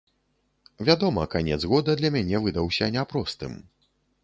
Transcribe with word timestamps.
Вядома, 0.87 1.25
канец 1.35 1.59
года 1.75 1.95
для 2.01 2.11
мяне 2.17 2.41
выдаўся 2.47 2.91
няпростым. 2.99 3.57